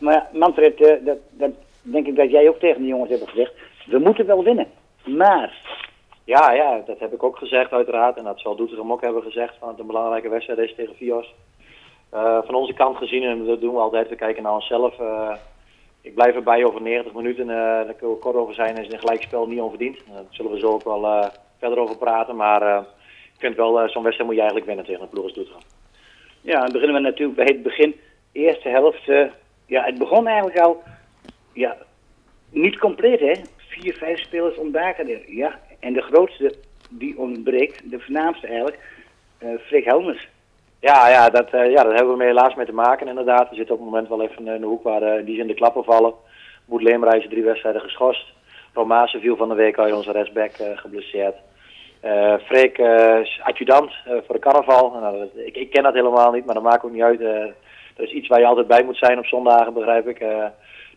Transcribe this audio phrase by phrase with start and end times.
[0.00, 1.50] Maar Manfred, eh, dat, dat
[1.82, 3.52] denk ik dat jij ook tegen de jongens hebt gezegd.
[3.86, 4.66] We moeten wel winnen.
[5.04, 5.78] Maar,
[6.24, 8.16] Ja, ja, dat heb ik ook gezegd uiteraard.
[8.16, 9.56] En dat zal Doetinchem ook hebben gezegd.
[9.58, 11.34] Van het een belangrijke wedstrijd is tegen Vios.
[12.10, 14.98] Eh, van onze kant gezien, en dat doen we altijd, we kijken naar onszelf.
[14.98, 15.34] Eh,
[16.00, 17.50] ik blijf erbij over 90 minuten.
[17.50, 18.76] eh daar kunnen we kort over zijn.
[18.76, 19.98] Is een gelijkspel niet onverdiend.
[20.12, 22.36] Daar zullen we zo ook wel verder over praten.
[22.36, 22.78] Maar
[23.34, 25.62] ik vind wel, zo'n wedstrijd moet je eigenlijk winnen tegen een ploeg als Doetinchem.
[26.40, 27.94] ja, dan beginnen we natuurlijk bij het begin.
[28.32, 29.06] Eerste helft,
[29.70, 30.82] ja, het begon eigenlijk al,
[31.52, 31.76] ja,
[32.50, 33.32] niet compleet hè.
[33.56, 35.20] Vier, vijf spelers ontbraken er.
[35.26, 36.54] Ja, en de grootste
[36.90, 38.78] die ontbreekt, de voornaamste eigenlijk,
[39.38, 40.28] eh Freek Helmers.
[40.80, 43.48] Ja, ja, dat, eh, ja, daar hebben we helaas mee te maken inderdaad.
[43.50, 45.54] We zitten op het moment wel even in de hoek waar eh, die in de
[45.54, 46.12] klappen vallen.
[46.64, 48.24] Boet Leemreizen drie wedstrijden geschorst.
[48.74, 51.34] Romase viel van de week uit, onze rechtsback eh, geblesseerd.
[52.00, 52.80] Eh Freek
[53.42, 54.90] adjudant voor de carnaval.
[54.90, 57.20] Nou, dat- ik, ik ken dat helemaal niet, maar dat maakt ook niet uit.
[57.94, 60.20] Dat is iets waar je altijd bij moet zijn op zondagen, begrijp ik.
[60.20, 60.44] Eh,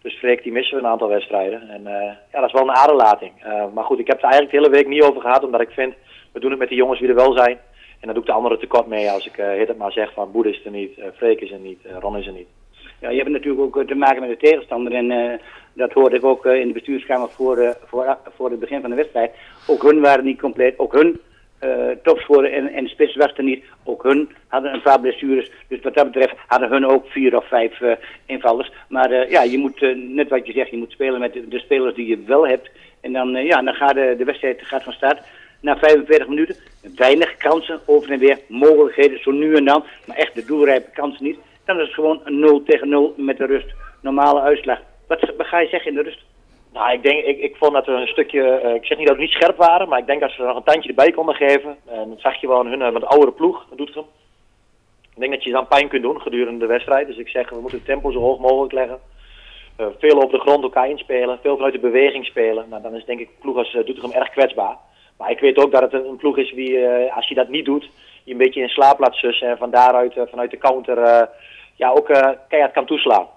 [0.01, 1.69] dus Freek, die missen we een aantal wedstrijden.
[1.69, 3.31] En eh, ja, dat is wel een aderlating.
[3.39, 5.69] Eh, maar goed, ik heb het eigenlijk de hele week niet over gehad, omdat ik
[5.69, 5.93] vind,
[6.31, 7.57] we doen het met de jongens die er wel zijn.
[7.99, 10.45] En dan doe ik de anderen tekort mee als ik het maar zeg van Boed
[10.45, 12.47] is er niet, eh Freek is er niet, Ron is er niet.
[12.99, 14.93] Ja, je hebt natuurlijk ook te maken met de tegenstander.
[14.93, 15.39] En
[15.73, 19.31] dat hoorde ik ook in de bestuurskamer voor, voor, voor het begin van de wedstrijd.
[19.67, 20.79] Ook hun waren niet compleet.
[20.79, 21.19] Ook hun
[21.63, 23.63] eh topscorer en, en spits was er niet.
[23.83, 25.51] Ook hun hadden een paar blessures.
[25.67, 27.91] Dus wat dat betreft hadden hun ook vier of vijf eh,
[28.25, 28.71] invallers.
[28.87, 31.95] Maar eh, ja, je moet, net wat je zegt, je moet spelen met de, spelers
[31.95, 32.69] die je wel hebt.
[33.01, 35.21] En dan, ja, dan gaat de, de wedstrijd gaat van start.
[35.59, 36.55] Na 45 minuten,
[36.95, 41.23] weinig kansen over en weer, mogelijkheden zo nu en dan, maar echt de doelrijpe kansen
[41.23, 41.37] niet.
[41.65, 43.73] Dan is het gewoon een 0 tegen 0 met de rust.
[44.01, 44.79] Normale uitslag.
[45.07, 46.23] Wat, wat ga je zeggen in de rust?
[46.73, 49.15] Nou, ik, denk, ik, ik vond dat we een stukje, eh, ik zeg niet dat
[49.15, 51.35] we niet scherp waren, maar ik denk dat ze er nog een tandje erbij konden
[51.35, 51.77] geven.
[51.85, 54.03] En dat zag je wel in hun eh, wat oudere ploeg, dat doet hem.
[55.13, 57.07] Ik denk dat je dan pijn kunt doen gedurende de wedstrijd.
[57.07, 58.99] Dus ik zeg, we moeten het tempo zo hoog mogelijk leggen.
[59.75, 62.65] Eh, veel over de grond elkaar inspelen, veel vanuit de beweging spelen.
[62.69, 64.77] Nou, dan is denk ik een ploeg als Doetinchem erg kwetsbaar.
[65.17, 67.65] Maar ik weet ook dat het een, ploeg is wie, eh, als je dat niet
[67.65, 67.89] doet,
[68.23, 69.49] je een beetje in slaap laat sussen.
[69.49, 71.27] En van daaruit, eh, vanuit de counter, eh,
[71.75, 73.27] ja, ook eh, keihard kan toeslaan.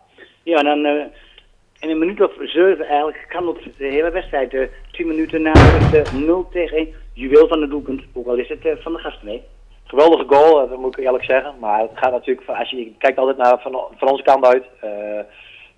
[0.42, 1.04] Ja, en dan eh,
[1.80, 5.52] in een minuut of zeven eigenlijk kan op de hele wedstrijd, eh 10 minuten na
[5.52, 8.02] de rust, eh, 0 tegen 1, juweel van de doelpunt.
[8.12, 9.42] Ook al is het eh, van de gasten, nee.
[9.84, 11.54] Geweldige goal, eh, dat moet ik eerlijk zeggen.
[11.60, 14.64] Maar het gaat natuurlijk, van, als je kijkt altijd naar van, van onze kant uit,
[14.80, 14.90] eh,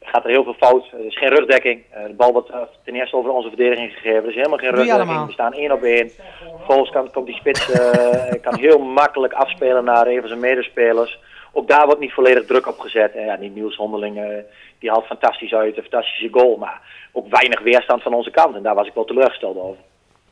[0.00, 0.86] gaat er heel veel fout.
[0.92, 1.82] Er is geen rugdekking.
[1.90, 2.52] Eh, de bal wordt
[2.84, 4.22] ten eerste over onze verdediging gegeven.
[4.22, 5.26] Er is helemaal geen rugdekking.
[5.26, 6.10] We staan één op één.
[6.56, 11.18] Vervolgens kan, komt die spits eh, kan heel makkelijk afspelen naar een van zijn medespelers.
[11.58, 13.12] Ook daar wordt niet volledig druk op gezet.
[13.14, 14.24] En ja, die Niels Hondeling, eh,
[14.78, 16.56] die haalt fantastisch uit, een fantastische goal.
[16.56, 16.80] Maar
[17.12, 18.56] ook weinig weerstand van onze kant.
[18.56, 19.80] En daar was ik wel teleurgesteld over.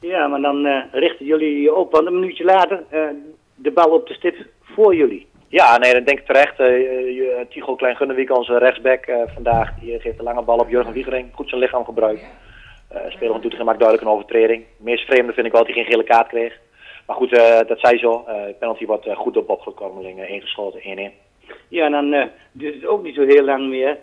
[0.00, 3.00] Ja, maar dan eh, richten jullie je op, want een minuutje later eh,
[3.54, 5.26] de bal op de stip voor jullie.
[5.48, 6.60] Ja, nee, dat denk ik terecht.
[6.60, 6.66] Eh,
[7.16, 10.92] je- Tycho Klein Gunnewiek, onze rechtsback eh, vandaag, die geeft een lange bal op Jurgen
[10.92, 11.28] Wiegering.
[11.34, 12.24] Goed zijn lichaam gebruikt.
[12.88, 14.64] Eh speler van Doetinchem maakt duidelijk een overtreding.
[14.76, 16.58] Meest vreemde vind ik wel dat hij geen gele kaart kreeg.
[17.06, 18.24] Maar goed, eh, dat zei zo.
[18.26, 21.12] Eh penalty wordt eh, goed op opgekomen, uh, ingeschoten, 1-1.
[21.68, 23.98] Ja, en dan duurt het ook niet zo heel lang meer.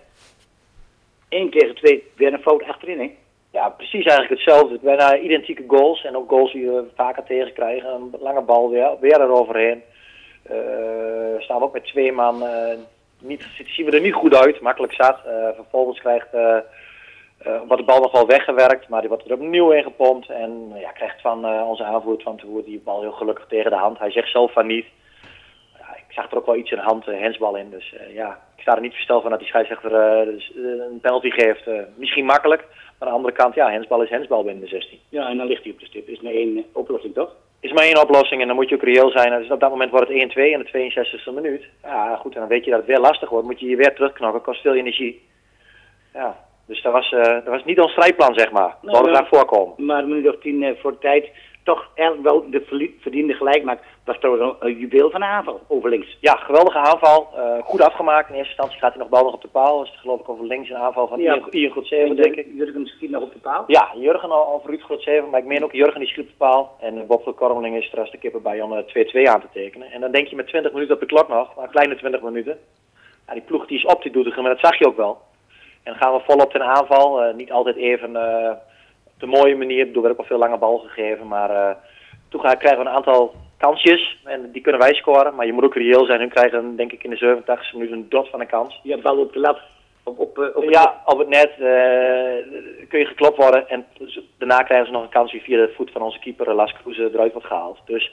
[1.30, 3.12] 1 tegen 2, weer een fout achterin, hè?
[3.52, 4.80] Ja, precies eigenlijk hetzelfde.
[4.82, 7.90] Bijna identieke goals en ook goals die we vaker tegenkrijgen.
[7.94, 9.84] Een lange bal weer, weer eroverheen.
[10.44, 12.44] Eh staan we ook met twee man.
[12.44, 12.78] eh,
[13.20, 15.20] niet, zien we er niet goed uit, makkelijk zat.
[15.56, 16.28] Vervolgens krijgt,
[17.44, 20.30] eh eh, wordt de bal nog wel weggewerkt, maar die wordt er opnieuw in gepompt.
[20.30, 23.78] En ja, krijgt van eh, onze aanvoerder van Toer die bal heel gelukkig tegen de
[23.78, 24.00] hand.
[24.00, 24.86] Hij zegt zelf van niet.
[25.78, 27.70] Ja, ik zag er ook wel iets in de hand, uh, hensbal in.
[27.70, 30.64] Dus eh, ja, ik sta er niet versteld van dat die scheidsrechter eh, dus, eh,
[30.64, 31.68] een penalty geeft.
[31.68, 35.00] Eh, misschien makkelijk, maar aan de andere kant, ja, hensbal is hensbal binnen de 16.
[35.10, 36.08] Ja, en dan ligt hij op de stip.
[36.08, 37.36] Is maar één eh, oplossing, toch?
[37.60, 39.40] Is maar één oplossing en dan moet je ook reëel zijn.
[39.40, 41.64] Dus op dat moment wordt het 1-2 in de 62e minuut.
[41.84, 43.46] Ja, goed, en dan weet je dat het weer lastig wordt.
[43.46, 45.22] Moet je je weer terugknokken, kost veel energie.
[46.14, 46.38] Ja,
[46.68, 48.76] dus dat was, eh, dat was niet ons strijdplan, zeg maar.
[48.82, 49.86] We hadden maar- daar voorkomen.
[49.86, 51.30] Maar een minuut of tien eh, voor tijd
[51.64, 53.80] toch eigenlijk wel de verdiende gelijkmaak.
[54.06, 56.18] Was toch een, een juweel van de aanval over links.
[56.20, 57.30] Ja, geweldige aanval.
[57.36, 58.30] eh, goed afgemaakt.
[58.30, 59.80] In eerste instantie gaat hij nog bal nog op de paal.
[59.80, 61.40] Dus geloof ik over links een aanval van Ja.
[61.52, 62.48] Ian, Goedzeven, denk ik.
[62.56, 63.64] Jurgen schiet nog op de paal.
[63.68, 65.30] Ja, Jurgen al, al Ruud Goedzeven.
[65.30, 66.76] Maar ik meen ook Jurgen die schiet op de paal.
[66.80, 69.48] En Bob van Kormeling is er als de kippen bij om eh, 2-2 aan te
[69.54, 69.92] tekenen.
[69.92, 71.58] En dan denk je met 20 minuten op de klok nog.
[71.58, 72.60] Een kleine 20 minuten.
[73.28, 74.44] Ja, die ploeg die is op die Doetinchem.
[74.46, 75.18] En dat zag je ook wel.
[75.84, 77.24] En gaan we volop ten aanval.
[77.24, 78.52] Eh, niet altijd even eh,
[79.04, 79.88] op de mooie manier.
[79.88, 81.28] Er werd ook al veel lange bal gegeven.
[81.28, 81.76] Maar eh,
[82.30, 84.18] toen krijgen we een aantal kansjes.
[84.24, 85.36] En die kunnen wij scoren.
[85.36, 86.20] Maar je moet ook reëel zijn.
[86.20, 88.80] Hun krijgen denk ik in de 87 minuten een dot van een kans.
[88.84, 89.60] Ja, bal op de lat.
[90.04, 91.52] Op, op, op het Ja, op het net
[92.90, 93.70] kun je geklopt worden.
[93.70, 93.86] En
[94.38, 96.98] daarna krijgen ze nog een kans die via de voet van onze keeper Las Cruz
[96.98, 97.80] eruit wordt gehaald.
[97.86, 98.12] Dus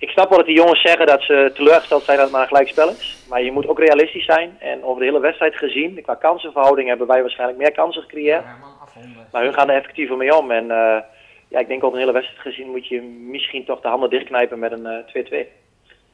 [0.00, 2.48] ik snap wel dat die jongens zeggen dat ze teleurgesteld zijn dat het maar een
[2.48, 3.16] gelijk spel is.
[3.28, 4.56] Maar je moet ook realistisch zijn.
[4.58, 8.44] En over de hele wedstrijd gezien, qua kansenverhouding hebben wij waarschijnlijk meer kansen gecreëerd.
[9.32, 10.50] Maar hun gaan er effectiever mee om.
[10.50, 10.98] En uh,
[11.48, 14.58] ja, ik denk over de hele wedstrijd gezien moet je misschien toch de handen dichtknijpen
[14.58, 15.30] met een 2-2.
[15.30, 15.40] Uh,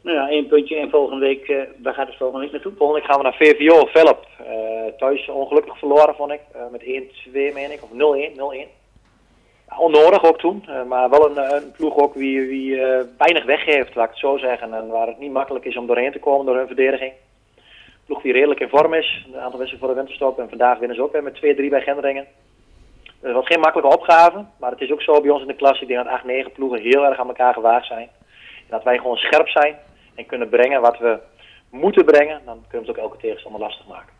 [0.02, 2.72] nou ja, één puntje en volgende week, uh, waar gaat het volgende week naartoe?
[2.76, 4.26] Volgende week gaan we naar VVO, Velp.
[4.98, 6.40] thuis ongelukkig verloren vond ik,
[6.70, 6.84] met 1-2
[7.32, 8.85] meen ik, of 0-1, 0-1
[9.78, 13.94] onnodig ook toen, uh, maar wel een, een, ploeg ook wie, wie uh, weinig weggeeft,
[13.94, 14.74] laat ik het zo zeggen.
[14.74, 17.12] En waar het niet makkelijk is om doorheen te komen door hun verdediging.
[17.12, 20.38] Een ploeg die redelijk in vorm is, een aantal wedstrijden voor de winterstop.
[20.38, 22.26] En vandaag winnen ze ook weer met 2-3 bij Gendringen.
[23.02, 25.54] Dus het was geen makkelijke opgave, maar het is ook zo bij ons in de
[25.54, 25.80] klas.
[25.80, 28.08] Ik denk dat 8, 9 ploegen heel erg aan elkaar gewaagd zijn.
[28.38, 29.76] En dat wij gewoon scherp zijn
[30.14, 31.18] en kunnen brengen wat we
[31.70, 34.15] moeten brengen, dan kunnen we het ook elke tegenstander lastig maken.